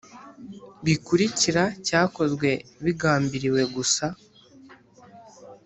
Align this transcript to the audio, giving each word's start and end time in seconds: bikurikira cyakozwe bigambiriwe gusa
bikurikira 0.85 1.63
cyakozwe 1.85 2.49
bigambiriwe 2.83 3.61
gusa 3.75 4.05